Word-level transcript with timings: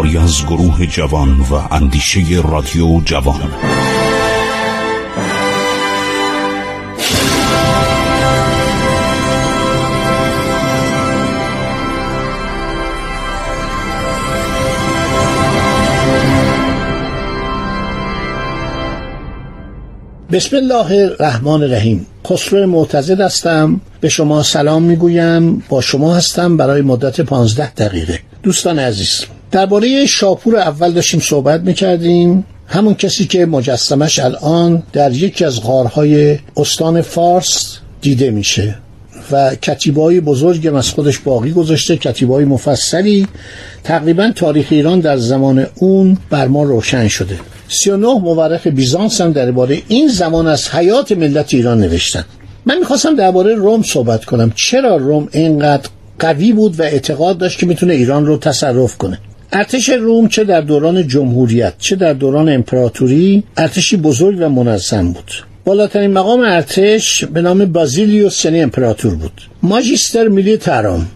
کاری 0.00 0.18
از 0.18 0.46
گروه 0.46 0.86
جوان 0.86 1.40
و 1.40 1.54
اندیشه 1.70 2.20
رادیو 2.50 3.00
جوان. 3.00 3.50
بسم 20.32 20.56
الله 20.56 20.92
الرحمن 20.92 21.62
الرحیم. 21.62 22.06
خسرو 22.26 22.66
معتزد 22.66 23.20
هستم. 23.20 23.80
به 24.00 24.08
شما 24.08 24.42
سلام 24.42 24.82
می‌گویم. 24.82 25.62
با 25.68 25.80
شما 25.80 26.14
هستم 26.14 26.56
برای 26.56 26.82
مدت 26.82 27.20
پانزده 27.20 27.74
دقیقه. 27.74 28.20
دوستان 28.42 28.78
عزیز 28.78 29.24
درباره 29.50 30.06
شاپور 30.06 30.56
اول 30.56 30.92
داشتیم 30.92 31.20
صحبت 31.20 31.60
می‌کردیم. 31.60 32.44
همون 32.66 32.94
کسی 32.94 33.26
که 33.26 33.46
مجسمش 33.46 34.18
الان 34.18 34.82
در 34.92 35.12
یکی 35.12 35.44
از 35.44 35.62
غارهای 35.62 36.38
استان 36.56 37.02
فارس 37.02 37.78
دیده 38.00 38.30
میشه 38.30 38.74
و 39.32 39.54
کتیبای 39.54 40.20
بزرگ 40.20 40.74
از 40.74 40.90
خودش 40.90 41.18
باقی 41.18 41.52
گذاشته 41.52 41.96
کتیبای 41.96 42.44
مفصلی. 42.44 43.26
تقریبا 43.84 44.32
تاریخ 44.36 44.66
ایران 44.70 45.00
در 45.00 45.16
زمان 45.16 45.66
اون 45.74 46.18
بر 46.30 46.48
ما 46.48 46.62
روشن 46.62 47.08
شده. 47.08 47.38
39 47.68 48.06
مورخ 48.06 48.66
بیزانس 48.66 49.20
هم 49.20 49.32
درباره 49.32 49.82
این 49.88 50.08
زمان 50.08 50.46
از 50.46 50.68
حیات 50.68 51.12
ملت 51.12 51.54
ایران 51.54 51.80
نوشتن. 51.80 52.24
من 52.66 52.78
می‌خواستم 52.78 53.16
درباره 53.16 53.54
روم 53.54 53.82
صحبت 53.82 54.24
کنم. 54.24 54.52
چرا 54.54 54.96
روم 54.96 55.28
اینقدر 55.32 55.88
قوی 56.18 56.52
بود 56.52 56.80
و 56.80 56.82
اعتقاد 56.82 57.38
داشت 57.38 57.58
که 57.58 57.66
می‌تونه 57.66 57.94
ایران 57.94 58.26
رو 58.26 58.36
تصرف 58.36 58.96
کنه؟ 58.96 59.18
ارتش 59.52 59.88
روم 59.88 60.28
چه 60.28 60.44
در 60.44 60.60
دوران 60.60 61.08
جمهوریت 61.08 61.74
چه 61.78 61.96
در 61.96 62.12
دوران 62.12 62.48
امپراتوری 62.48 63.42
ارتشی 63.56 63.96
بزرگ 63.96 64.36
و 64.40 64.48
منظم 64.48 65.12
بود. 65.12 65.32
بالاترین 65.64 66.10
مقام 66.10 66.40
ارتش 66.40 67.24
به 67.24 67.42
نام 67.42 67.64
بازیلیوس 67.64 68.44
یعنی 68.44 68.62
امپراتور 68.62 69.14
بود. 69.14 69.42
ماجیستر 69.62 70.28
میلیتارم 70.28 71.08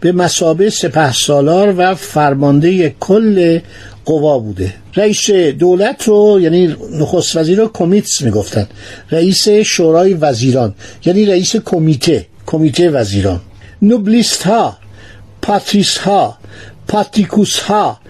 به 0.00 0.12
مسابه 0.12 0.70
سپه 0.70 1.12
سالار 1.12 1.74
و 1.78 1.94
فرمانده 1.94 2.94
کل 3.00 3.58
قوا 4.04 4.38
بوده. 4.38 4.74
رئیس 4.96 5.30
دولت 5.30 6.08
رو 6.08 6.38
یعنی 6.42 6.76
نخست 7.00 7.36
وزیر 7.36 7.58
رو 7.58 7.68
کمیتس 7.68 8.22
می‌گفتن. 8.22 8.66
رئیس 9.10 9.48
شورای 9.48 10.14
وزیران 10.14 10.74
یعنی 11.04 11.26
رئیس 11.26 11.56
کمیته 11.56 12.26
کمیته 12.46 12.90
وزیران. 12.90 13.40
نوبلیست 13.82 14.42
ها 14.42 14.76
پاتریس 15.42 15.98
ها 15.98 16.38
پاتیکوس 16.88 17.58
ها 17.58 18.00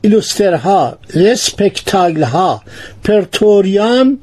ایلوسترها 0.00 0.98
رسپکتاگل 1.14 2.22
ها 2.22 2.62
پرتوریان 3.04 4.18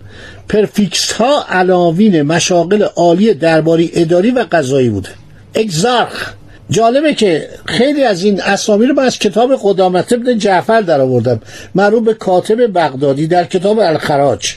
پرفیکس 0.49 1.11
ها 1.11 1.45
علاوین 1.49 2.21
مشاغل 2.21 2.83
عالی 2.83 3.33
درباری 3.33 3.91
اداری 3.93 4.31
و 4.31 4.45
قضایی 4.51 4.89
بوده. 4.89 5.09
اگزارخ. 5.55 6.33
جالبه 6.69 7.13
که 7.13 7.49
خیلی 7.65 8.03
از 8.03 8.23
این 8.23 8.41
اسامی 8.41 8.85
رو 8.85 8.95
من 8.95 9.03
از 9.03 9.19
کتاب 9.19 9.59
قدامت 9.63 10.13
ابن 10.13 10.37
جعفر 10.37 10.81
در 10.81 11.01
آوردم 11.01 11.41
معروف 11.75 12.03
به 12.03 12.13
کاتب 12.13 12.73
بغدادی 12.79 13.27
در 13.27 13.43
کتاب 13.43 13.79
الخراج. 13.79 14.53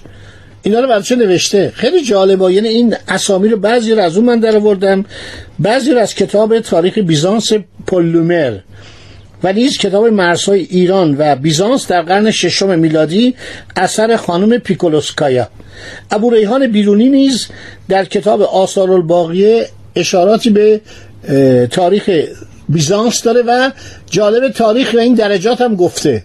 اینا 0.62 0.80
رو 0.80 0.88
برچه 0.88 1.16
نوشته. 1.16 1.72
خیلی 1.74 2.04
جالبه. 2.04 2.52
یعنی 2.52 2.68
این 2.68 2.96
اسامی 3.08 3.48
رو 3.48 3.56
بعضی 3.56 3.92
رو 3.92 4.02
از 4.02 4.16
اون 4.16 4.26
من 4.26 4.40
در 4.40 4.56
آوردم 4.56 5.04
بعضی 5.58 5.92
رو 5.92 5.98
از 5.98 6.14
کتاب 6.14 6.60
تاریخ 6.60 6.98
بیزانس 6.98 7.52
پولومر 7.86 8.58
و 9.42 9.52
نیز 9.52 9.78
کتاب 9.78 10.06
مرزهای 10.06 10.60
ایران 10.60 11.16
و 11.18 11.36
بیزانس 11.36 11.86
در 11.86 12.02
قرن 12.02 12.30
ششم 12.30 12.78
میلادی 12.78 13.34
اثر 13.76 14.16
خانم 14.16 14.58
پیکولوسکایا. 14.58 15.48
ابو 16.10 16.30
ریحان 16.30 16.72
بیرونی 16.72 17.08
نیز 17.08 17.46
در 17.88 18.04
کتاب 18.04 18.42
آثار 18.42 18.90
الباقیه 18.90 19.68
اشاراتی 19.96 20.50
به 20.50 20.80
تاریخ 21.70 22.10
بیزانس 22.68 23.22
داره 23.22 23.42
و 23.46 23.70
جالب 24.10 24.52
تاریخ 24.52 24.94
و 24.94 24.98
این 24.98 25.14
درجات 25.14 25.60
هم 25.60 25.74
گفته. 25.74 26.24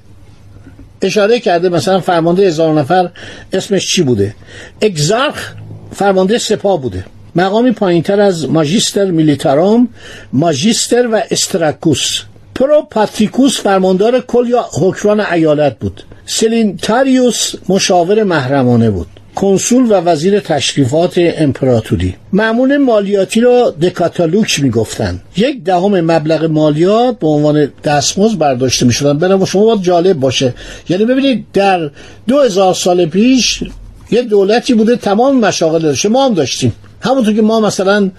اشاره 1.02 1.40
کرده 1.40 1.70
مثلا 1.70 2.00
فرمانده 2.00 2.48
هزار 2.48 2.80
نفر 2.80 3.10
اسمش 3.54 3.88
چی 3.88 4.02
بوده؟ 4.04 4.36
اگزارخ 4.82 5.54
فرمانده 5.94 6.38
سپاه 6.38 6.82
بوده. 6.82 7.06
مقامی 7.36 7.72
پایینتر 7.72 8.22
از 8.22 8.50
ماجیستر 8.50 9.06
میلیتارام 9.06 9.90
ماجیستر 10.34 11.08
و 11.08 11.22
استراکوس. 11.32 12.22
پروپاتریکوس 12.62 13.60
فرماندار 13.60 14.20
کل 14.20 14.50
یا 14.50 14.66
حکران 14.82 15.20
ایالت 15.20 15.80
بود. 15.80 16.04
سلینتاریوس 16.26 17.56
مشاور 17.70 18.24
محرمانه 18.24 18.90
بود. 18.90 19.08
کنسول 19.36 19.92
و 19.92 19.94
وزیر 19.94 20.40
تشریفات 20.40 21.14
امپراتوری. 21.18 22.16
معمول 22.34 22.78
مالیاتی 22.78 23.42
را 23.42 23.76
دکاتالوک 23.82 24.60
می‌گفتند 24.64 25.22
یک 25.38 25.64
دهم 25.64 26.02
مبلغ 26.02 26.44
مالیات 26.44 27.20
به 27.20 27.28
عنوان 27.28 27.72
دستمزد 27.84 28.38
برداشته 28.38 28.86
می‌شدن. 28.86 29.18
برای 29.18 29.46
شما 29.46 29.66
باید 29.66 29.82
جالب 29.82 30.20
باشه. 30.20 30.54
یعنی 30.90 31.06
ببینید 31.06 31.46
در 31.54 31.90
دو 32.28 32.40
هزار 32.40 32.74
سال 32.74 33.06
پیش 33.06 33.64
یه 34.12 34.22
دولتی 34.22 34.74
بوده 34.74 34.96
تمام 34.96 35.40
مشاغل 35.40 35.96
ما 36.10 36.26
هم 36.26 36.34
داشتیم. 36.34 36.74
همونطور 37.02 37.34
که 37.34 37.42
ما 37.42 37.60
مثلا 37.60 38.12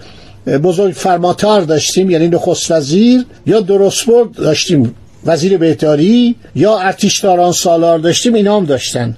بزرگ 0.47 0.93
فرماتار 0.93 1.61
داشتیم 1.61 2.09
یعنی 2.09 2.27
نخست 2.27 2.71
وزیر 2.71 3.25
یا 3.45 3.59
درستبرد 3.59 4.31
داشتیم 4.31 4.95
وزیر 5.25 5.57
بهداری 5.57 6.35
یا 6.55 6.77
ارتشداران 6.77 7.51
سالار 7.51 7.99
داشتیم 7.99 8.33
اینا 8.33 8.57
هم 8.57 8.65
داشتن. 8.65 9.17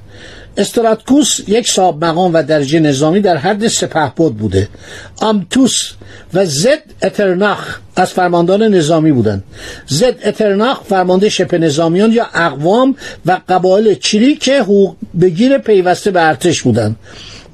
استراتکوس 0.58 1.40
یک 1.48 1.68
صاحب 1.68 2.06
مقام 2.06 2.34
و 2.34 2.44
درجه 2.44 2.80
نظامی 2.80 3.20
در 3.20 3.38
حد 3.38 3.68
سپهبد 3.68 4.32
بوده. 4.32 4.70
آمتوس 5.22 5.92
و 6.34 6.46
زد 6.46 6.84
اترناخ 7.02 7.80
از 7.96 8.12
فرماندان 8.12 8.64
نظامی 8.64 9.12
بودند. 9.12 9.44
زد 9.88 10.16
اترناخ 10.26 10.82
فرمانده 10.84 11.30
شبه 11.30 11.58
نظامیان 11.58 12.12
یا 12.12 12.28
اقوام 12.34 12.96
و 13.26 13.42
قبایل 13.50 13.96
چیری 13.96 14.36
که 14.36 14.62
حقوق 14.62 14.96
بگیر 15.22 15.58
پیوسته 15.58 16.12
به 16.12 16.28
ارتش 16.28 16.62
بودند. 16.62 16.96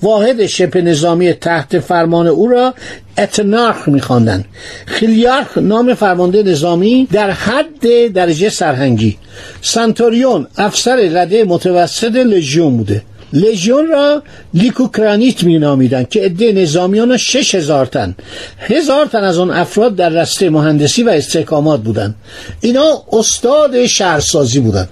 واحد 0.02 0.46
شبه 0.46 0.82
نظامی 0.82 1.34
تحت 1.34 1.80
فرمان 1.80 2.28
او 2.28 2.48
را 2.48 2.74
اتنارخ 3.18 3.88
میخواندند. 3.88 4.46
خیلیارخ 4.86 5.58
نام 5.58 5.94
فرمانده 5.94 6.44
نظامی 6.44 7.08
در 7.12 7.32
حد 7.32 8.08
درجه 8.14 8.50
سرهنگی. 8.50 9.18
سنتوریون 9.62 10.48
افسر 10.58 10.96
رده 10.96 11.44
متوسط 11.44 12.16
لژیون 12.16 12.78
بوده. 12.78 13.02
لژیون 13.34 13.88
را 13.88 14.24
لیکوکرانیت 14.54 15.44
می 15.44 15.60
نامیدن 15.60 16.04
که 16.04 16.22
عده 16.22 16.52
نظامیان 16.52 17.18
شش 17.18 17.56
هزار 17.56 17.86
تن. 17.86 18.16
هزار 18.60 19.06
تن 19.06 19.24
از 19.24 19.38
آن 19.38 19.52
افراد 19.52 19.96
در 19.96 20.10
رسته 20.10 20.50
مهندسی 20.50 21.04
و 21.04 21.10
استحکامات 21.10 21.82
بودند. 21.82 22.16
اینا 22.62 23.04
استاد 23.12 23.86
شهرسازی 23.86 24.60
بودند. 24.60 24.90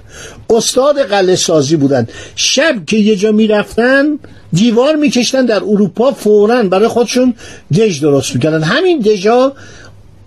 استاد 0.50 1.02
قلعه 1.02 1.36
سازی 1.36 1.76
بودند. 1.76 2.12
شب 2.36 2.86
که 2.88 2.98
یه 2.98 3.16
جا 3.16 3.32
می‌رفتن 3.32 4.20
دیوار 4.54 4.96
میکشتن 4.96 5.46
در 5.46 5.64
اروپا 5.64 6.12
فورا 6.12 6.64
برای 6.64 6.88
خودشون 6.88 7.34
دژ 7.78 8.02
درست 8.02 8.36
می‌کردن. 8.36 8.64
همین 8.64 9.00
دژا 9.00 9.54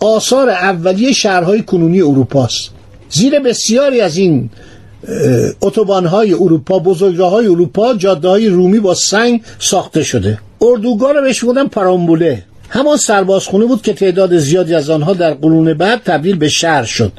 آثار 0.00 0.50
اولیه 0.50 1.12
شهرهای 1.12 1.62
کنونی 1.62 2.00
اروپاست. 2.00 2.70
زیر 3.10 3.40
بسیاری 3.40 4.00
از 4.00 4.16
این 4.16 4.50
اتوبان 5.62 6.06
های 6.06 6.32
اروپا 6.32 6.78
بزرگراه 6.78 7.30
های 7.30 7.46
اروپا 7.46 7.94
جاده 7.94 8.28
های 8.28 8.48
رومی 8.48 8.80
با 8.80 8.94
سنگ 8.94 9.42
ساخته 9.58 10.02
شده. 10.02 10.38
اردوگاه 10.60 11.12
رو 11.12 11.22
بهش 11.22 11.44
بودن 11.44 11.66
پرامبوله 11.66 12.42
همان 12.68 12.96
سربازخونه 12.96 13.64
بود 13.64 13.82
که 13.82 13.92
تعداد 13.92 14.38
زیادی 14.38 14.74
از 14.74 14.90
آنها 14.90 15.12
در 15.12 15.34
قرون 15.34 15.74
بعد 15.74 16.02
تبدیل 16.04 16.36
به 16.36 16.48
شهر 16.48 16.84
شد. 16.84 17.12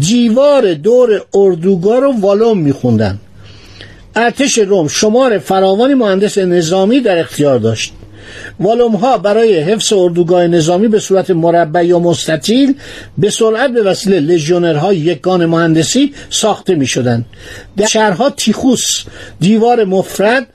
جیوار 0.00 0.74
دور 0.74 1.22
اردوگاه 1.34 2.00
رو 2.00 2.12
والوم 2.20 2.58
میخوندن. 2.58 3.18
ارتش 4.16 4.58
روم 4.58 4.88
شمار 4.88 5.38
فراوانی 5.38 5.94
مهندس 5.94 6.38
نظامی 6.38 7.00
در 7.00 7.18
اختیار 7.18 7.58
داشت. 7.58 7.92
والوم 8.60 8.96
ها 8.96 9.18
برای 9.18 9.58
حفظ 9.58 9.92
اردوگاه 9.92 10.46
نظامی 10.46 10.88
به 10.88 11.00
صورت 11.00 11.30
مربع 11.30 11.86
یا 11.86 11.98
مستطیل 11.98 12.74
به 13.18 13.30
سرعت 13.30 13.70
به 13.70 13.82
وسیله 13.82 14.20
لژیونرهای 14.20 14.96
یکگان 14.96 15.46
مهندسی 15.46 16.12
ساخته 16.30 16.74
می 16.74 16.86
شدن. 16.86 17.24
در 17.76 17.86
شهرها 17.86 18.30
تیخوس 18.30 18.86
دیوار 19.40 19.84
مفرد 19.84 20.46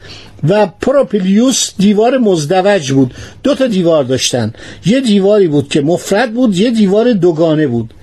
و 0.47 0.67
پروپیلیوس 0.81 1.71
دیوار 1.77 2.17
مزدوج 2.17 2.91
بود. 2.91 3.13
دو 3.43 3.55
تا 3.55 3.67
دیوار 3.67 4.03
داشتن 4.03 4.53
یه 4.85 5.01
دیواری 5.01 5.47
بود 5.47 5.69
که 5.69 5.81
مفرد 5.81 6.33
بود 6.33 6.57
یه 6.57 6.71
دیوار 6.71 7.13
دوگانه 7.13 7.67
بود. 7.67 7.93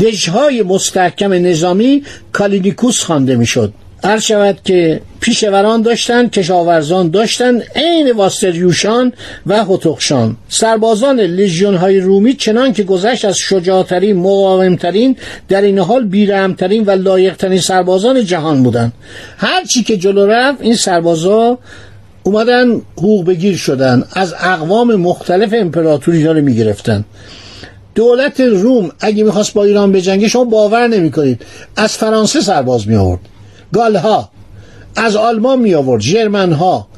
دژهای 0.00 0.62
مستحکم 0.62 1.32
نظامی 1.32 2.02
کالینیکوس 2.32 3.02
خوانده 3.02 3.36
می‌شد. 3.36 3.72
عرض 4.02 4.22
شود 4.22 4.58
که 4.64 5.00
پیشه‌وران 5.20 5.82
داشتن 5.82 6.28
کشاورزان 6.28 7.10
داشتن 7.10 7.60
عین 7.76 8.12
واستریوشان 8.12 9.12
و 9.46 9.64
هتخشان. 9.64 10.36
سربازان 10.48 11.20
لژیون 11.20 11.74
های 11.74 12.00
رومی 12.00 12.34
چنان 12.34 12.72
که 12.72 12.82
گذشت 12.82 13.24
از 13.24 13.36
شجاعترین 13.36 14.16
مقاومترین 14.16 15.16
در 15.48 15.62
عین 15.62 15.78
حال 15.78 16.04
بیرحمترین 16.04 16.84
و 16.84 16.90
لایقترین 16.90 17.60
سربازان 17.60 18.24
جهان 18.24 18.62
بودند. 18.62 18.92
هرچی 19.36 19.82
که 19.82 19.96
جلو 19.96 20.26
رفت 20.26 20.62
این 20.62 20.76
سربازا 20.76 21.58
اومدن 22.22 22.82
حقوق 22.96 23.24
بگیر 23.24 23.56
شدن 23.56 24.04
از 24.12 24.34
اقوام 24.40 24.94
مختلف 24.94 25.54
امپراتوری 25.56 26.24
رو 26.24 26.34
می‌گرفتن. 26.34 27.04
دولت 27.94 28.40
روم 28.40 28.90
اگه 29.00 29.24
می‌خواست 29.24 29.54
با 29.54 29.64
ایران 29.64 29.92
بجنگه 29.92 30.28
شما 30.28 30.44
باور 30.44 30.86
نمی‌کنید. 30.86 31.42
از 31.76 31.96
فرانسه 31.96 32.40
سرباز 32.40 32.88
می 32.88 32.96
آورد 32.96 33.20
گالها 33.72 34.30
از 34.96 35.16
آلمان 35.16 35.58
می 35.58 35.74
آورد 35.74 36.02
جرمن 36.02 36.52
ها 36.52 36.88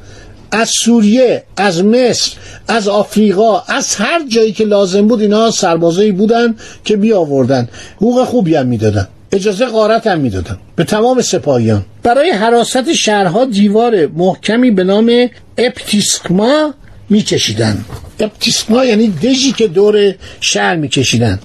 از 0.51 0.69
سوریه 0.69 1.43
از 1.57 1.83
مصر 1.85 2.31
از 2.67 2.87
آفریقا 2.87 3.59
از 3.59 3.95
هر 3.95 4.21
جایی 4.27 4.51
که 4.51 4.65
لازم 4.65 5.07
بود 5.07 5.21
اینا 5.21 5.51
سربازایی 5.51 6.11
بودن 6.11 6.55
که 6.85 6.95
می 6.95 7.13
آوردن 7.13 7.69
حقوق 7.95 8.23
خوبی 8.23 8.55
هم 8.55 8.67
می‌دادن 8.67 9.07
اجازه 9.31 9.65
غارت 9.65 10.07
هم 10.07 10.19
می‌دادن 10.19 10.57
به 10.75 10.83
تمام 10.83 11.21
سپاهیان. 11.21 11.85
برای 12.03 12.31
حراست 12.31 12.93
شهرها 12.93 13.45
دیوار 13.45 14.07
محکمی 14.07 14.71
به 14.71 14.83
نام 14.83 15.29
اپتیسکما 15.57 16.73
میکشیدن 17.09 17.85
اپتیسکما 18.19 18.85
یعنی 18.85 19.07
دژی 19.07 19.51
که 19.51 19.67
دور 19.67 20.15
شهر 20.41 20.75
میکشیدن. 20.75 21.39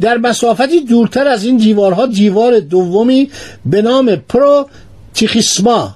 در 0.00 0.16
مسافتی 0.16 0.80
دورتر 0.80 1.28
از 1.28 1.44
این 1.44 1.56
دیوارها 1.56 2.06
دیوار 2.06 2.60
دومی 2.60 3.30
به 3.66 3.82
نام 3.82 4.16
پرو 4.16 4.68
تیخیسما 5.14 5.94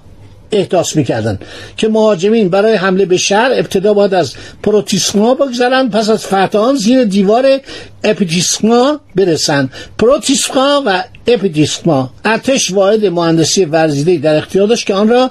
احداث 0.52 0.96
می‌کردن 0.96 1.38
که 1.76 1.88
مهاجمین 1.88 2.48
برای 2.48 2.74
حمله 2.74 3.04
به 3.04 3.16
شهر 3.16 3.50
ابتدا 3.52 3.94
باید 3.94 4.14
از 4.14 4.34
پروتیسما 4.62 5.34
بگذرن 5.34 5.90
پس 5.90 6.08
از 6.08 6.26
فتح 6.26 6.74
زیر 6.74 7.04
دیوار 7.04 7.60
اپیتیسما 8.04 9.00
برسن 9.14 9.70
پروتیسما 9.98 10.82
و 10.86 11.04
اپیتیسما 11.26 12.10
ارتش 12.24 12.70
واحد 12.70 13.06
مهندسی 13.06 13.64
ورزیده 13.64 14.16
در 14.16 14.36
اختیار 14.36 14.66
داشت 14.66 14.86
که 14.86 14.94
آن 14.94 15.08
را 15.08 15.30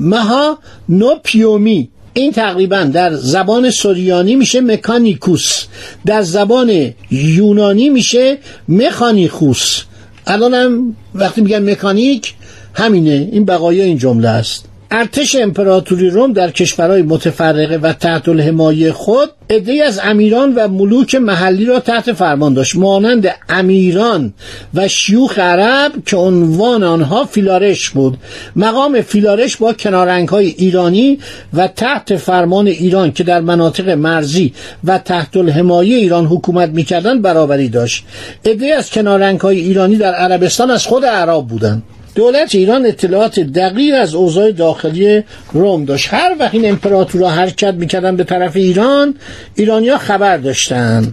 مها 0.00 0.58
نوپیومی 0.88 1.88
این 2.14 2.32
تقریبا 2.32 2.82
در 2.82 3.14
زبان 3.14 3.70
سوریانی 3.70 4.34
میشه 4.34 4.60
مکانیکوس 4.60 5.64
در 6.06 6.22
زبان 6.22 6.94
یونانی 7.10 7.88
میشه 7.88 8.38
مکانیکوس 8.68 9.82
الان 10.26 10.54
هم 10.54 10.96
وقتی 11.14 11.40
میگن 11.40 11.70
مکانیک 11.70 12.34
همینه. 12.74 13.28
این 13.32 13.44
بقایای 13.44 13.86
این 13.86 13.98
جمله 13.98 14.28
است. 14.28 14.64
ارتش 14.96 15.36
امپراتوری 15.36 16.10
روم 16.10 16.32
در 16.32 16.50
کشورهای 16.50 17.02
متفرقه 17.02 17.76
و 17.76 17.92
تحت 17.92 18.28
الحمایه 18.28 18.92
خود 18.92 19.30
عدهای 19.50 19.82
از 19.82 20.00
امیران 20.02 20.54
و 20.54 20.68
ملوک 20.68 21.14
محلی 21.14 21.64
را 21.64 21.80
تحت 21.80 22.12
فرمان 22.12 22.54
داشت. 22.54 22.76
مانند 22.76 23.28
امیران 23.48 24.34
و 24.74 24.88
شیوخ 24.88 25.38
عرب 25.38 25.92
که 26.06 26.16
عنوان 26.16 26.82
آنها 26.82 27.24
فیلارش 27.24 27.90
بود. 27.90 28.18
مقام 28.56 29.00
فیلارش 29.00 29.56
با 29.56 29.72
کنارنگ 29.72 30.28
های 30.28 30.46
ایرانی 30.46 31.18
و 31.54 31.68
تحت 31.68 32.16
فرمان 32.16 32.66
ایران 32.66 33.12
که 33.12 33.24
در 33.24 33.40
مناطق 33.40 33.88
مرزی 33.88 34.52
و 34.84 34.98
تحت 34.98 35.36
الحمایه 35.36 35.96
ایران 35.96 36.26
حکومت 36.26 36.68
می‌کردند 36.68 37.22
برابری 37.22 37.68
داشت. 37.68 38.04
عدهای 38.44 38.72
از 38.72 38.90
کنارنگ 38.90 39.40
های 39.40 39.58
ایرانی 39.58 39.96
در 39.96 40.14
عربستان 40.14 40.70
از 40.70 40.86
خود 40.86 41.04
عرب 41.04 41.46
بودند. 41.46 41.82
دولت 42.14 42.54
ایران 42.54 42.86
اطلاعات 42.86 43.40
دقیق 43.40 43.94
از 44.00 44.14
اوضاع 44.14 44.50
داخلی 44.50 45.22
روم 45.52 45.84
داشت. 45.84 46.08
هر 46.14 46.36
وقت 46.38 46.54
این 46.54 46.68
امپراتورها 46.68 47.30
حرکت 47.30 47.74
می‌کردن 47.74 48.16
به 48.16 48.24
طرف 48.24 48.56
ایران 48.56 49.14
ایرانیا 49.54 49.98
خبر 49.98 50.36
داشتن. 50.36 51.10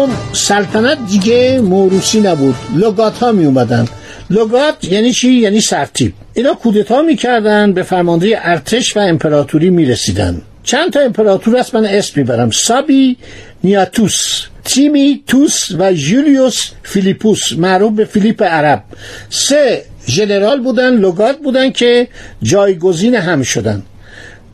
روم 0.00 0.16
سلطنت 0.32 0.98
دیگه 1.10 1.60
موروسی 1.60 2.20
نبود. 2.20 2.54
لگات 2.76 3.18
ها 3.18 3.32
می 3.32 3.44
اومدن. 3.44 3.88
لگات 4.30 4.84
یعنی 4.84 5.12
چی؟ 5.12 5.32
یعنی 5.32 5.60
سرتیب. 5.60 6.12
اینا 6.34 6.54
کودتا 6.54 7.02
می‌کردن 7.02 7.72
به 7.72 7.82
فرماندهی 7.82 8.34
ارتش 8.34 8.96
و 8.96 9.00
امپراتوری 9.00 9.70
می‌رسیدن. 9.70 10.42
چند 10.62 10.92
تا 10.92 11.00
امپراتور 11.00 11.56
هست 11.58 11.74
من 11.74 11.84
اسم 11.84 12.12
می‌برم. 12.20 12.50
سابی 12.50 13.16
نیاتوس 13.64 14.46
تیمی 14.64 15.22
توس 15.26 15.70
و 15.78 15.92
جولیوس 15.92 16.70
فیلیپوس. 16.82 17.52
معروف 17.52 17.92
به 17.92 18.04
فیلیپ 18.04 18.42
عرب. 18.42 18.84
سه 19.30 19.84
ژنرال 20.08 20.60
بودن 20.60 20.94
لگات 20.94 21.38
بودن 21.38 21.70
که 21.70 22.08
جایگزین 22.42 23.14
هم 23.14 23.42
شدن. 23.42 23.82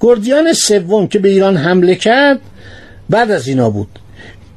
گردیان 0.00 0.52
سوم 0.52 1.06
که 1.08 1.18
به 1.18 1.28
ایران 1.28 1.56
حمله 1.56 1.94
کرد 1.94 2.40
بعد 3.10 3.30
از 3.30 3.48
اینا 3.48 3.70
بود. 3.70 3.88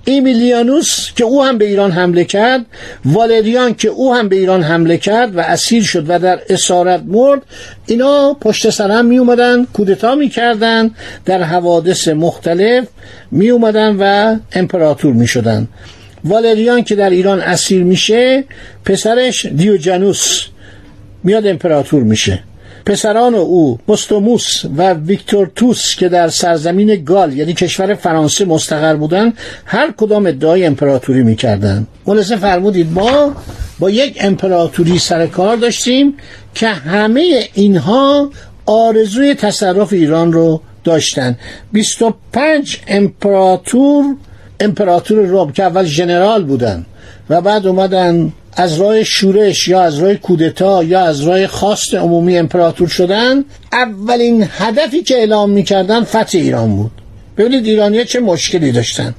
ایمیلیانوس 0.06 1.12
که 1.16 1.24
او 1.24 1.44
هم 1.44 1.58
به 1.58 1.66
ایران 1.66 1.92
حمله 1.92 2.24
کرد 2.24 2.66
والریان 3.06 3.74
که 3.74 3.88
او 3.88 4.16
هم 4.16 4.30
به 4.30 4.36
ایران 4.36 4.64
حمله 4.64 4.98
کرد 4.98 5.36
و 5.36 5.40
اسیر 5.40 5.84
شد 5.84 6.06
و 6.08 6.20
در 6.20 6.40
اسارت 6.50 7.04
مرد 7.08 7.42
اینا 7.86 8.34
پشت 8.42 8.70
سر 8.70 8.92
هم 8.92 9.06
می 9.06 9.18
اومدن 9.18 9.66
کودتا 9.66 10.16
می 10.16 10.30
کردن 10.30 10.92
در 11.26 11.44
حوادث 11.44 12.08
مختلف 12.08 12.88
می 13.32 13.50
اومدن 13.50 13.96
و 14.00 14.36
امپراتور 14.52 15.14
می 15.14 15.28
شدن 15.28 15.68
والریان 16.24 16.84
که 16.84 16.96
در 16.96 17.10
ایران 17.10 17.40
اسیر 17.40 17.84
میشه 17.84 18.44
پسرش 18.86 19.46
دیوجانوس 19.46 20.46
میاد 21.24 21.48
امپراتور 21.48 22.04
میشه. 22.04 22.44
پسران 22.90 23.36
او 23.36 23.80
مستوموس 23.88 24.66
و 24.78 24.94
ویکتور 24.94 25.52
توس 25.56 25.96
که 25.96 26.10
در 26.10 26.28
سرزمین 26.28 27.04
گال 27.04 27.34
یعنی 27.34 27.54
کشور 27.54 27.94
فرانسه 27.94 28.46
مستقر 28.46 28.96
بودند 28.96 29.34
هر 29.66 29.94
کدام 29.98 30.26
ادعای 30.26 30.66
امپراتوری 30.66 31.24
می‌کردند. 31.24 31.88
خلاصه 32.06 32.36
فرمودید 32.36 32.92
ما 32.92 33.36
با 33.80 33.90
یک 33.90 34.18
امپراتوری 34.22 35.00
سر 35.00 35.28
کار 35.28 35.56
داشتیم 35.56 36.14
که 36.56 36.68
همه 36.68 37.44
اینها 37.54 38.32
آرزوی 38.66 39.36
تصرف 39.36 39.94
ایران 39.94 40.34
رو 40.34 40.62
داشتن 40.84 41.38
25 41.72 42.80
امپراتور 42.88 44.16
امپراتور 44.60 45.26
روم 45.26 45.52
که 45.52 45.64
اول 45.64 45.86
ژنرال 45.86 46.44
بودن 46.44 46.86
و 47.30 47.42
بعد 47.42 47.68
اومدن 47.68 48.34
از 48.54 48.82
راه 48.82 49.04
شورش 49.04 49.68
یا 49.68 49.82
از 49.82 50.00
راه 50.00 50.16
کودتا 50.16 50.84
یا 50.84 51.02
از 51.02 51.22
راه 51.22 51.48
خواست 51.48 51.96
عمومی 51.96 52.38
امپراتور 52.38 52.88
شدن 52.88 53.44
اولین 53.74 54.48
هدفی 54.50 55.04
که 55.04 55.16
اعلام 55.16 55.50
می‌کردن 55.50 56.04
فتح 56.04 56.38
ایران 56.38 56.76
بود. 56.76 56.92
ببینید 57.38 57.66
ایرانیا 57.66 58.04
چه 58.04 58.20
مشکلی 58.20 58.72
داشتن. 58.72 59.16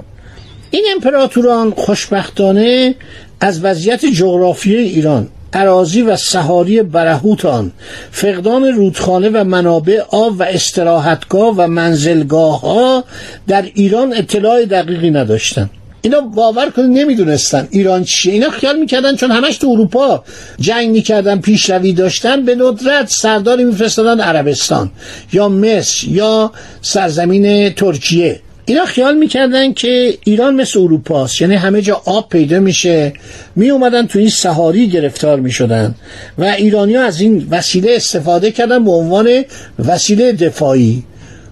این 0.71 0.85
امپراتوران 0.95 1.71
خوشبختانه 1.71 2.95
از 3.41 3.65
وضعیت 3.65 4.05
جغرافیای 4.05 4.85
ایران 4.85 5.29
عراضی 5.53 6.03
و 6.03 6.17
سهاری 6.17 6.83
برهوت 6.83 7.45
آن 7.45 7.73
فقدان 8.11 8.65
رودخانه 8.65 9.29
و 9.29 9.45
منابع 9.45 10.01
آب 10.11 10.41
و 10.41 10.43
استراحتگاه 10.43 11.55
و 11.57 11.67
منزلگاه 11.67 12.61
ها 12.61 13.05
در 13.49 13.63
ایران 13.75 14.15
اطلاع 14.17 14.65
دقیقی 14.65 15.11
نداشتند 15.11 15.71
اینا 16.03 16.21
باور 16.21 16.71
کنید 16.71 16.99
نمی‌دونستن 16.99 17.69
ایران 17.71 18.05
چیه. 18.05 18.33
اینا 18.33 18.51
خیال 18.51 18.79
می‌کردن 18.79 19.17
چون 19.17 19.31
همش 19.31 19.57
تو 19.57 19.69
اروپا 19.71 20.25
جنگ 20.61 20.91
می‌کردن 20.91 21.41
پیشروی 21.41 21.93
داشتن 21.93 22.45
به 22.45 22.55
ندرت 22.55 23.09
سرداری 23.09 23.65
میفرستادن 23.65 24.21
عربستان 24.21 24.91
یا 25.33 25.49
مصر 25.49 26.09
یا 26.09 26.53
سرزمین 26.83 27.71
ترکیه. 27.71 28.41
اینا 28.67 28.85
خیال 28.85 29.17
می‌کردن 29.17 29.73
که 29.73 30.19
ایران 30.25 30.55
مثل 30.55 30.81
اروپاست. 30.81 31.41
یعنی 31.41 31.55
همه 31.55 31.83
جا 31.83 32.03
آب 32.05 32.29
پیدا 32.29 32.61
میشه. 32.61 33.13
می 33.57 33.71
اومدن 33.71 34.07
تو 34.07 34.19
این 34.19 34.29
سهاری 34.29 34.89
گرفتار 34.89 35.41
می‌شدن 35.41 35.95
و 36.39 36.45
ایرانی 36.45 36.97
از 36.97 37.21
این 37.21 37.47
وسیله 37.51 37.93
استفاده 37.97 38.51
کردن 38.51 38.85
به 38.85 38.91
عنوان 38.91 39.45
وسیله 39.79 40.33
دفاعی. 40.33 41.03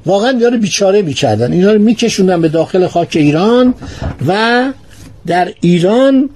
واقعا 0.09 0.31
اینا 0.31 0.51
بیچاره 0.51 1.03
می‌کردن. 1.03 1.53
اینا 1.53 1.73
رو 1.73 1.79
میکشوندن 1.79 2.41
به 2.41 2.49
داخل 2.49 2.87
خاک 2.87 3.09
ایران 3.17 3.75
و 4.27 4.65
در 5.27 5.53
ایران 5.61 6.31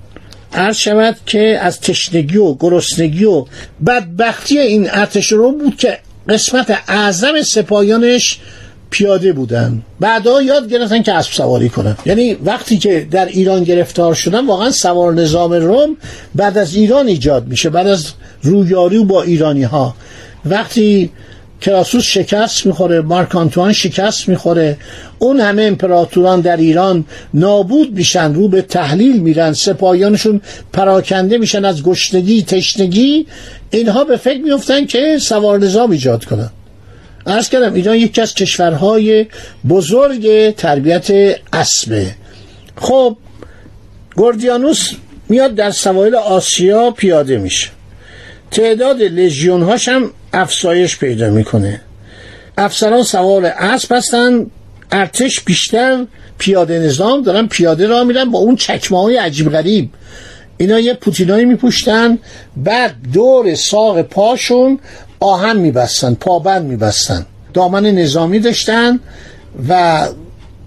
عرض 0.52 0.76
شود 0.76 1.16
که 1.26 1.58
از 1.62 1.80
تشنگی 1.80 2.36
و 2.36 2.54
گرسنگی 2.54 3.24
و 3.24 3.44
بدبختی 3.86 4.58
این 4.58 4.90
ارتش 4.90 5.32
رو 5.32 5.52
بود 5.52 5.76
که 5.76 5.98
قسمت 6.28 6.78
اعظم 6.88 7.42
سپاهیانش 7.42 8.38
پیاده 8.90 9.32
بودن. 9.32 9.82
بعدا 10.00 10.42
یاد 10.42 10.68
گرفتن 10.68 11.02
که 11.02 11.12
اسب 11.12 11.32
سواری 11.32 11.68
کنن. 11.68 11.96
یعنی 12.06 12.34
وقتی 12.34 12.78
که 12.78 13.06
در 13.10 13.26
ایران 13.26 13.64
گرفتار 13.64 14.14
شدن 14.14 14.46
واقعا 14.46 14.70
سوار 14.70 15.14
نظام 15.14 15.52
روم 15.52 15.96
بعد 16.34 16.58
از 16.58 16.74
ایران 16.74 17.06
ایجاد 17.06 17.46
میشه 17.48 17.70
بعد 17.70 17.86
از 17.86 18.12
رویاری 18.42 19.04
با 19.04 19.22
ایرانی 19.22 19.62
ها 19.62 19.94
وقتی 20.44 21.10
کراسوس 21.62 22.04
شکست 22.04 22.66
می‌خوره 22.66 23.00
مارک 23.00 23.37
آنتوان 23.37 23.73
شکست 23.73 24.28
می‌خوره. 24.28 24.76
اون 25.19 25.40
همه 25.40 25.62
امپراتوران 25.62 26.40
در 26.40 26.57
ایران 26.57 27.04
نابود 27.35 27.92
میشن 27.92 28.35
رو 28.35 28.49
به 28.49 28.62
تحلیل 28.62 29.21
میرن 29.21 29.52
سپاهیانشون 29.52 30.40
پراکنده 30.73 31.38
میشن 31.38 31.64
از 31.64 31.83
گشنگی 31.83 32.42
تشنگی. 32.42 33.26
اینها 33.71 34.04
به 34.04 34.16
فکر 34.16 34.40
میفتن 34.40 34.87
که 34.87 35.19
سوار 35.19 35.59
نظام 35.59 35.90
ایجاد 35.90 36.25
کنن. 36.25 36.50
ارز 37.26 37.49
کردم 37.49 37.75
ایران 37.75 37.97
یکی 37.97 38.21
از 38.21 38.35
کشورهای 38.35 39.26
بزرگ 39.69 40.50
تربیت 40.50 41.11
اسبه. 41.52 42.07
خب 42.76 43.16
گوردیانوس 44.16 44.92
میاد 45.28 45.54
در 45.54 45.71
سواحل 45.71 46.14
آسیا 46.14 46.90
پیاده 46.90 47.38
میشه. 47.38 47.69
تعداد 48.52 49.02
لژیون 49.02 49.62
هاش 49.62 49.88
هم 49.88 50.11
افزایش 50.32 50.99
پیدا 50.99 51.30
می‌کنه. 51.30 51.80
افسران 52.59 53.02
سوار 53.02 53.47
اسب 53.47 53.92
هستن 53.92 54.47
ارتش 54.92 55.40
بیشتر 55.40 56.06
پیاده 56.38 56.78
نظام 56.78 57.23
دارن 57.23 57.47
پیاده 57.47 57.87
را 57.87 58.04
میرن 58.04 58.30
با 58.30 58.38
اون 58.38 58.56
چکمه 58.56 59.02
های 59.02 59.16
عجیب 59.16 59.50
غریب. 59.50 59.90
اینا 60.56 60.80
یه 60.80 60.94
پوتینایی 60.94 61.44
میپوشتن 61.44 62.18
بعد 62.56 62.94
دور 63.12 63.54
ساق 63.54 64.02
پاشون 64.02 64.78
آهن 65.21 65.56
میبستن 65.56 66.14
پابند 66.14 66.66
میبستن. 66.66 67.26
دامن 67.54 67.87
نظامی 67.87 68.38
داشتن 68.38 69.00
و 69.68 70.02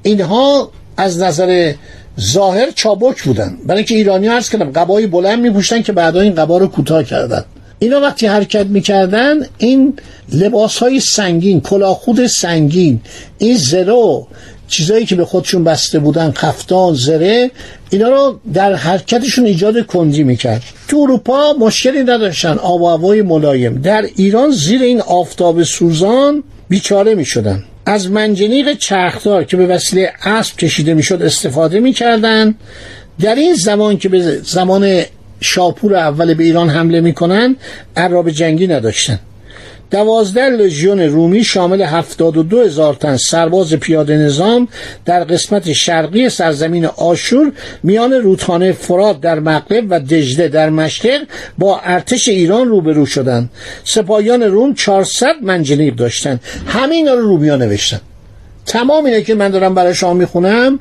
اینها 0.03 0.71
از 0.97 1.19
نظر 1.19 1.73
ظاهر 2.19 2.71
چابک 2.71 3.23
بودن. 3.23 3.57
برای 3.65 3.77
اینکه 3.77 3.95
ایرانی 3.95 4.27
ارز 4.27 4.49
کردم 4.49 4.71
قبای 4.71 5.07
بلند 5.07 5.39
میپوشتن 5.39 5.81
که 5.81 5.91
بعدا 5.91 6.21
این 6.21 6.35
قبا 6.35 6.57
رو 6.57 6.67
کوتاه 6.67 7.03
کردن. 7.03 7.45
اینا 7.79 7.99
وقتی 7.99 8.27
حرکت 8.27 8.65
می‌کردن 8.65 9.35
این 9.57 9.93
لباس 10.33 10.77
های 10.77 10.99
سنگین 10.99 11.61
کلاخود 11.61 12.27
سنگین 12.27 13.01
این 13.37 13.57
زرو 13.57 14.27
چیزایی 14.67 15.05
که 15.05 15.15
به 15.15 15.25
خودشون 15.25 15.63
بسته 15.63 15.99
بودن 15.99 16.31
کفتان 16.31 16.93
زره 16.93 17.51
اینا 17.89 18.09
رو 18.09 18.39
در 18.53 18.73
حرکتشون 18.73 19.45
ایجاد 19.45 19.79
کندی 19.79 20.23
می‌کرد. 20.23 20.61
تو 20.87 20.97
اروپا 20.97 21.53
مشکلی 21.59 22.03
نداشتن 22.03 22.57
آب 22.57 22.81
و 22.81 22.87
هوای 22.87 23.21
ملایم. 23.21 23.81
در 23.81 24.05
ایران 24.15 24.51
زیر 24.51 24.81
این 24.81 25.01
آفتاب 25.01 25.63
سوزان 25.63 26.43
بیچاره 26.69 27.15
می‌شدن. 27.15 27.63
از 27.85 28.11
منجنیق 28.11 28.77
چرخدار 28.77 29.43
که 29.43 29.57
به 29.57 29.67
وسیله 29.67 30.11
اسب 30.23 30.57
کشیده 30.57 30.93
می‌شد 30.93 31.21
استفاده 31.21 31.79
می‌کردن. 31.79 32.55
در 33.21 33.35
این 33.35 33.53
زمان 33.53 33.97
که 33.97 34.09
به 34.09 34.39
زمان 34.43 35.01
شاپور 35.45 35.95
اول 35.95 36.33
به 36.33 36.43
ایران 36.43 36.69
حمله 36.69 37.01
می‌کنن 37.01 37.55
عراب 37.95 38.29
جنگی 38.29 38.67
نداشتن. 38.67 39.19
دوازده 39.91 40.49
لژیون 40.49 40.99
رومی 40.99 41.43
شامل 41.43 41.81
هفتاد 41.81 42.37
و 42.37 42.43
دو 42.43 42.61
هزار 42.61 42.93
تن 42.93 43.17
سرباز 43.17 43.73
پیاده 43.73 44.17
نظام 44.17 44.67
در 45.05 45.23
قسمت 45.23 45.73
شرقی 45.73 46.29
سرزمین 46.29 46.85
آشور 46.85 47.51
میان 47.83 48.13
رودخانه 48.13 48.71
فرات 48.71 49.21
در 49.21 49.39
مغرب 49.39 49.85
و 49.89 49.99
دجله 49.99 50.47
در 50.47 50.69
مشرق 50.69 51.21
با 51.57 51.79
ارتش 51.83 52.27
ایران 52.27 52.67
روبرو 52.67 53.05
شدند. 53.05 53.49
سپاهیان 53.83 54.43
روم 54.43 54.73
400 54.73 55.35
منجنیق 55.41 55.95
داشتند. 55.95 56.39
همه 56.67 56.95
اینا 56.95 57.13
رو 57.13 57.21
رومیا 57.21 57.55
نوشتن. 57.55 58.01
تمام 58.65 59.05
اینه 59.05 59.21
که 59.21 59.35
من 59.35 59.49
دارم 59.49 59.75
برای 59.75 59.95
شما 59.95 60.13
می‌خونم 60.13 60.79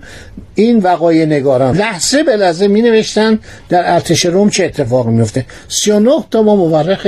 این 0.54 0.78
وقایع 0.78 1.26
نگاران. 1.26 1.76
لحظه 1.76 2.22
به 2.22 2.36
لحظه 2.36 2.68
می 2.68 2.82
نوشتن 2.82 3.38
در 3.68 3.92
ارتش 3.94 4.26
روم 4.26 4.50
چه 4.50 4.64
اتفاقی 4.64 5.10
میفته. 5.10 5.46
39 5.68 6.24
تا 6.30 6.42
ما 6.42 6.56
مورخ 6.56 7.06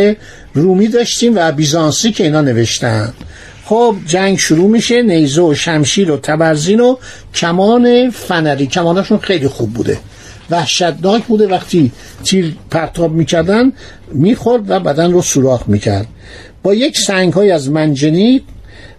رومی 0.54 0.88
داشتیم 0.88 1.32
و 1.36 1.52
بیزانسی 1.52 2.12
که 2.12 2.24
اینا 2.24 2.40
نوشتن. 2.40 3.12
خب 3.64 3.96
جنگ 4.06 4.38
شروع 4.38 4.70
میشه 4.70 5.02
نیزه 5.02 5.42
و 5.42 5.54
شمشیر 5.54 6.10
و 6.10 6.16
تبرزین 6.16 6.80
و 6.80 6.96
کمان 7.34 8.10
فنری. 8.10 8.66
کماناشون 8.66 9.18
خیلی 9.18 9.48
خوب 9.48 9.72
بوده. 9.72 9.98
وحشتناک 10.50 11.24
بوده. 11.24 11.46
وقتی 11.46 11.92
تیر 12.24 12.56
پرتاب 12.70 13.12
می‌کردن 13.12 13.72
می‌خورد 14.12 14.70
و 14.70 14.80
بدن 14.80 15.12
رو 15.12 15.22
سوراخ 15.22 15.68
می‌کرد. 15.68 16.06
با 16.62 16.74
یک 16.74 16.98
سنگ 16.98 17.32
های 17.32 17.50
از 17.50 17.70
منجنیق 17.70 18.42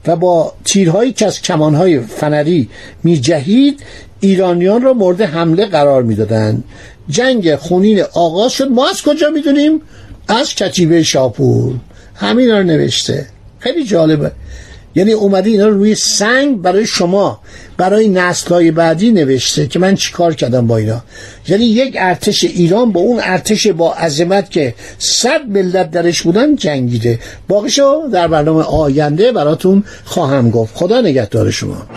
و 0.08 0.16
با 0.16 0.54
تیرهایی 0.66 1.14
که 1.14 1.26
از 1.26 1.42
کمانهای 1.42 2.00
فنری 2.00 2.70
میجهید 3.04 3.84
ایرانیان 4.20 4.82
را 4.82 4.94
مورد 4.94 5.22
حمله 5.22 5.66
قرار 5.66 6.04
می‌دادند. 6.04 6.64
جنگ 7.10 7.56
خونین 7.56 8.02
آغاز 8.14 8.52
شد. 8.52 8.68
ما 8.68 8.90
از 8.90 9.02
کجا 9.02 9.30
می‌دونیم؟ 9.30 9.82
از 10.28 10.56
کتیبه 10.56 11.04
شاپور. 11.04 11.76
همین 12.16 12.50
رو 12.52 12.64
نوشته. 12.64 13.26
خیلی 13.60 13.84
جالبه. 13.84 14.32
یعنی 14.98 15.12
اومده 15.12 15.50
اینا 15.50 15.68
رو 15.68 15.78
روی 15.78 15.96
سنگ 15.96 16.62
برای 16.62 16.86
شما 16.86 17.40
برای 17.78 18.10
نسلهای 18.10 18.72
بعدی 18.72 19.12
نوشته 19.12 19.68
که 19.68 19.80
من 19.80 19.96
چیکار 19.96 20.34
کردم 20.34 20.68
با 20.68 20.78
اینا. 20.78 21.02
یعنی 21.48 21.66
یک 21.66 21.96
ارتش 22.00 22.44
ایران 22.44 22.92
با 22.92 23.02
اون 23.02 23.20
ارتش 23.24 23.68
با 23.68 23.94
عظمت 23.94 24.52
که 24.52 24.74
صد 25.00 25.42
ملت 25.48 25.92
درش 25.92 26.22
بودن 26.22 26.56
جنگیده. 26.56 27.20
باقیشو 27.48 28.02
در 28.14 28.28
برنامه 28.28 28.64
آینده 28.64 29.32
براتون 29.32 29.84
خواهم 30.06 30.50
گفت. 30.50 30.76
خدا 30.76 31.02
نگهدار 31.02 31.52
شما. 31.52 31.88